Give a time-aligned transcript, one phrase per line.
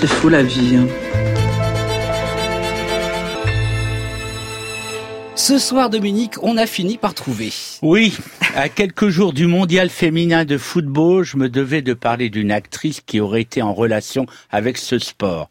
[0.00, 0.76] C'est fou la vie.
[0.76, 0.86] Hein.
[5.34, 7.52] Ce soir, Dominique, on a fini par trouver.
[7.82, 8.16] Oui,
[8.54, 13.00] à quelques jours du mondial féminin de football, je me devais de parler d'une actrice
[13.00, 15.50] qui aurait été en relation avec ce sport.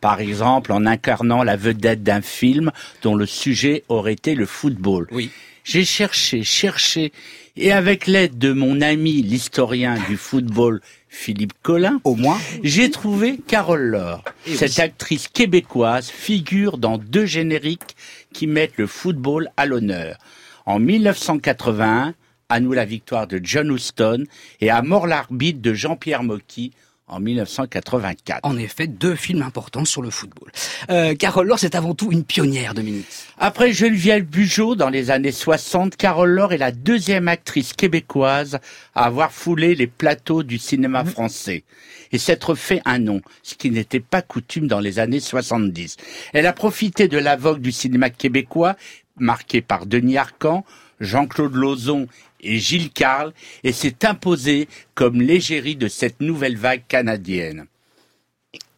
[0.00, 2.70] Par exemple, en incarnant la vedette d'un film
[3.02, 5.08] dont le sujet aurait été le football.
[5.10, 5.32] Oui.
[5.68, 7.12] J'ai cherché, cherché,
[7.54, 13.38] et avec l'aide de mon ami l'historien du football Philippe Collin, au moins, j'ai trouvé
[13.46, 14.24] Carole Laure.
[14.46, 17.96] Eh Cette actrice québécoise figure dans deux génériques
[18.32, 20.16] qui mettent le football à l'honneur.
[20.64, 22.14] En 1981,
[22.48, 24.24] à nous la victoire de John Huston
[24.62, 26.72] et à mort l'arbitre de Jean-Pierre Mocky
[27.08, 28.40] en 1984.
[28.44, 30.50] En effet, deux films importants sur le football.
[30.90, 33.06] Euh, Carole Laure, c'est avant tout une pionnière, Dominique.
[33.38, 38.58] Après Geneviève Bugeaud, dans les années 60, Carole Laure est la deuxième actrice québécoise
[38.94, 41.10] à avoir foulé les plateaux du cinéma Mhm.
[41.10, 41.64] français
[42.12, 45.96] et s'être fait un nom, ce qui n'était pas coutume dans les années 70.
[46.32, 48.76] Elle a profité de la vogue du cinéma québécois,
[49.18, 50.64] marqué par Denis Arcan,
[51.00, 52.06] Jean-Claude Lauzon
[52.40, 53.32] et Gilles Carle,
[53.64, 57.66] et s'est imposée comme l'égérie de cette nouvelle vague canadienne.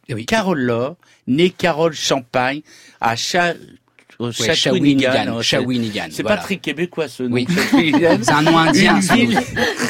[0.09, 0.25] Eh oui.
[0.25, 0.95] Carole Laure,
[1.27, 2.61] née Carole Champagne,
[2.99, 3.53] à Cha...
[4.19, 6.37] Ouais, Shawinigan, Shawinigan, c'est- voilà.
[6.37, 7.33] pas très québécois ce nom.
[7.33, 7.47] Oui.
[8.21, 9.39] C'est un nom indien, Une ville,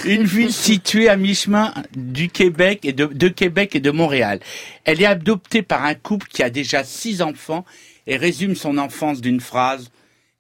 [0.05, 4.39] une ville située à mi-chemin du Québec et de, de Québec et de Montréal.
[4.85, 7.65] Elle est adoptée par un couple qui a déjà six enfants
[8.07, 9.91] et résume son enfance d'une phrase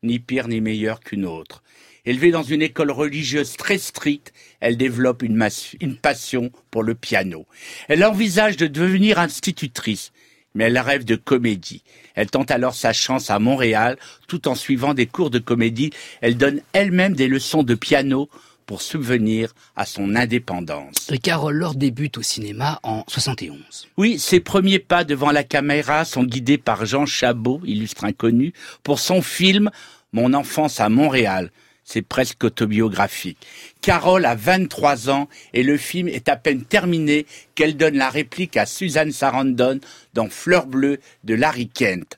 [0.03, 1.61] ni pire ni meilleur qu'une autre.
[2.05, 5.47] Élevée dans une école religieuse très stricte, elle développe une,
[5.79, 7.45] une passion pour le piano.
[7.87, 10.11] Elle envisage de devenir institutrice,
[10.55, 11.83] mais elle rêve de comédie.
[12.15, 15.91] Elle tente alors sa chance à Montréal, tout en suivant des cours de comédie.
[16.21, 18.27] Elle donne elle-même des leçons de piano
[18.71, 21.11] pour subvenir à son indépendance.
[21.11, 23.89] Et Carole Laure débute au cinéma en 71.
[23.97, 28.99] Oui, ses premiers pas devant la caméra sont guidés par Jean Chabot, illustre inconnu, pour
[28.99, 29.71] son film
[30.13, 31.51] Mon enfance à Montréal.
[31.83, 33.45] C'est presque autobiographique.
[33.81, 38.55] Carole a 23 ans et le film est à peine terminé qu'elle donne la réplique
[38.55, 39.81] à Suzanne Sarandon
[40.13, 42.17] dans Fleur bleue de Larry Kent.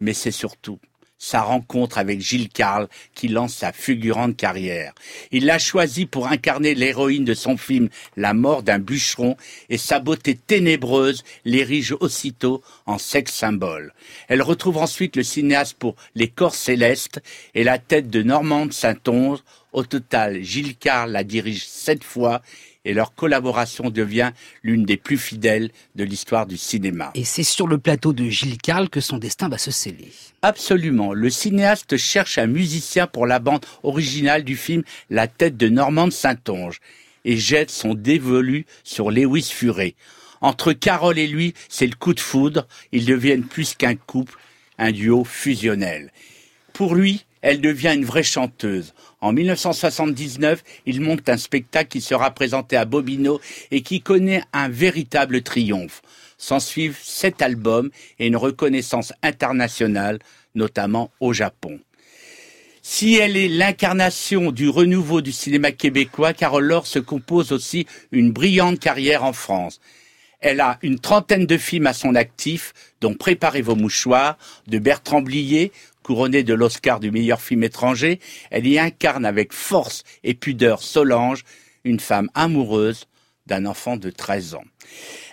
[0.00, 0.80] Mais c'est surtout
[1.18, 4.94] sa rencontre avec Gilles Carle qui lance sa fulgurante carrière.
[5.32, 9.36] Il l'a choisi pour incarner l'héroïne de son film La mort d'un bûcheron
[9.68, 13.92] et sa beauté ténébreuse l'érige aussitôt en sexe symbole.
[14.28, 17.20] Elle retrouve ensuite le cinéaste pour Les corps célestes
[17.54, 19.40] et la tête de Normande Saint-Onge.
[19.72, 22.40] Au total, Gilles Carle la dirige sept fois
[22.88, 24.32] et leur collaboration devient
[24.62, 27.10] l'une des plus fidèles de l'histoire du cinéma.
[27.14, 30.10] Et c'est sur le plateau de Gilles Carle que son destin va se sceller.
[30.40, 31.12] Absolument.
[31.12, 36.12] Le cinéaste cherche un musicien pour la bande originale du film La tête de Normande
[36.12, 36.80] Saint-Onge
[37.26, 39.94] et jette son dévolu sur Lewis Furet.
[40.40, 42.66] Entre Carole et lui, c'est le coup de foudre.
[42.92, 44.38] Ils deviennent plus qu'un couple,
[44.78, 46.10] un duo fusionnel.
[46.72, 48.94] Pour lui, elle devient une vraie chanteuse.
[49.20, 53.40] En 1979, il monte un spectacle qui sera présenté à Bobino
[53.70, 56.02] et qui connaît un véritable triomphe.
[56.36, 60.18] S'en suivent sept albums et une reconnaissance internationale,
[60.54, 61.80] notamment au Japon.
[62.82, 68.32] Si elle est l'incarnation du renouveau du cinéma québécois, Carole Laure se compose aussi une
[68.32, 69.80] brillante carrière en France.
[70.40, 74.38] Elle a une trentaine de films à son actif, dont Préparez vos mouchoirs,
[74.68, 75.72] de Bertrand Blier,
[76.04, 78.20] couronné de l'Oscar du meilleur film étranger.
[78.50, 81.44] Elle y incarne avec force et pudeur Solange,
[81.82, 83.06] une femme amoureuse
[83.46, 84.64] d'un enfant de 13 ans.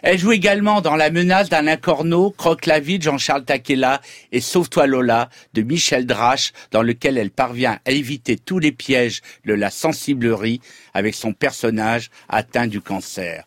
[0.02, 4.02] Elle joue également dans La menace d'Alain Corneau, Croque la vie de Jean-Charles Taquella
[4.32, 9.22] et Sauve-toi Lola de Michel Drache, dans lequel elle parvient à éviter tous les pièges
[9.46, 10.62] de la sensiblerie
[10.94, 13.46] avec son personnage atteint du cancer.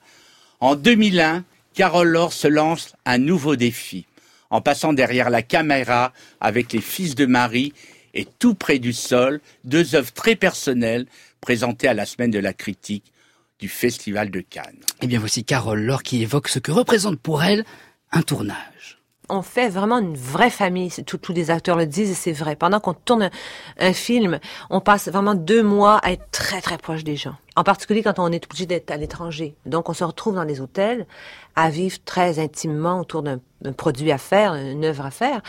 [0.61, 4.07] En 2001, Carole Laure se lance un nouveau défi,
[4.51, 7.73] en passant derrière la caméra avec Les Fils de Marie
[8.13, 11.07] et Tout près du sol, deux œuvres très personnelles
[11.41, 13.13] présentées à la semaine de la critique
[13.61, 14.81] du Festival de Cannes.
[15.01, 17.65] Et bien voici Carole Laure qui évoque ce que représente pour elle
[18.11, 18.98] un tournage.
[19.29, 20.91] On fait vraiment une vraie famille.
[20.91, 22.57] Tous les acteurs le disent et c'est vrai.
[22.57, 23.31] Pendant qu'on tourne
[23.79, 24.39] un, film,
[24.71, 27.35] on passe vraiment deux mois à être très très proche des gens.
[27.57, 29.55] En particulier quand on est obligé d'être à l'étranger.
[29.67, 31.07] Donc on se retrouve dans les hôtels
[31.57, 33.41] à vivre très intimement autour d'un
[33.77, 35.43] produit à faire, une œuvre à faire.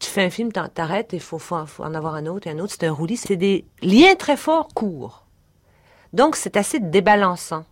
[0.00, 2.58] Tu fais un film, t'arrêtes, il faut, faut, faut en avoir un autre et un
[2.58, 2.74] autre.
[2.78, 3.16] C'est un roulis.
[3.16, 5.24] C'est des liens très forts courts.
[6.12, 7.64] Donc, c'est assez débalançant.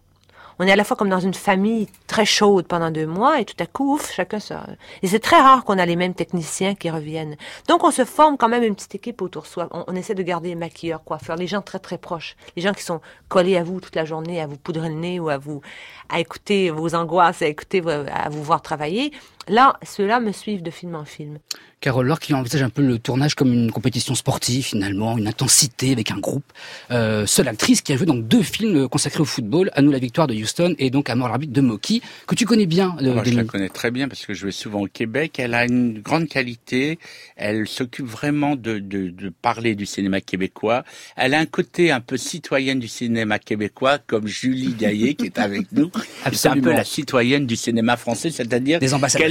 [0.58, 3.44] On est à la fois comme dans une famille très chaude pendant deux mois et
[3.44, 4.66] tout à coup, ouf, chacun ça.
[5.02, 7.36] Et c'est très rare qu'on a les mêmes techniciens qui reviennent.
[7.68, 9.68] Donc, on se forme quand même une petite équipe autour de soi.
[9.72, 12.82] On, essaie de garder les maquilleurs, coiffeurs, les gens très très proches, les gens qui
[12.82, 15.60] sont collés à vous toute la journée, à vous poudrer le nez ou à vous,
[16.08, 19.12] à écouter vos angoisses, à écouter, à vous voir travailler.
[19.48, 21.38] Là, ceux-là me suivent de film en film.
[21.84, 25.92] Carole Laure qui envisage un peu le tournage comme une compétition sportive finalement, une intensité
[25.92, 26.50] avec un groupe.
[26.90, 29.98] Euh, seule actrice qui a joué dans deux films consacrés au football, À nous la
[29.98, 32.96] victoire de Houston et donc À mort l'arbitre de Moki, que tu connais bien.
[33.02, 35.38] Moi, je la connais très bien parce que je vais souvent au Québec.
[35.38, 36.98] Elle a une grande qualité.
[37.36, 40.84] Elle s'occupe vraiment de, de, de, parler du cinéma québécois.
[41.16, 45.38] Elle a un côté un peu citoyenne du cinéma québécois, comme Julie Gaillet qui est
[45.38, 45.90] avec nous.
[46.32, 48.78] C'est un peu la citoyenne du cinéma français, c'est-à-dire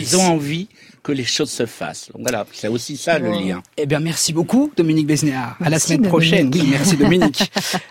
[0.04, 0.68] qu'elles ont envie
[1.04, 2.10] que les choses se fassent.
[2.14, 3.62] Donc voilà, c'est aussi ça le lien.
[3.78, 5.58] Eh bien, merci beaucoup, Dominique Besnéard.
[5.62, 6.50] À la semaine prochaine.
[6.54, 7.52] Oui, merci Dominique.